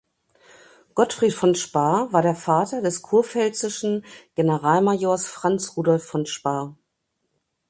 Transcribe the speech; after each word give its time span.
Gottfried 0.95 1.31
von 1.33 1.53
Sparr 1.53 2.11
war 2.11 2.23
der 2.23 2.33
Vater 2.33 2.81
des 2.81 3.03
kurpfälzischen 3.03 4.03
Generalmajors 4.33 5.27
Franz 5.27 5.77
Rudolph 5.77 6.05
von 6.07 6.25
Sparr. 6.25 6.75